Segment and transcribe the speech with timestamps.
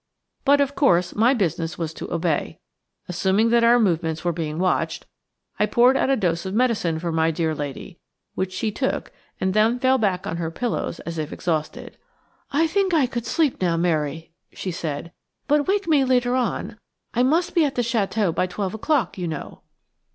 [0.45, 2.59] But, of course, my business was to obey.
[3.07, 5.05] Assuming that our movements were being watched,
[5.59, 7.99] I poured out a dose of medicine for my dear lady,
[8.33, 11.99] which she took and then fell back on her pillows as if exhausted.
[12.49, 15.11] "I think I could sleep now, Mary," she said;
[15.47, 16.79] "but wake me later on;
[17.13, 19.61] I must be at the château by twelve o'clock, you know."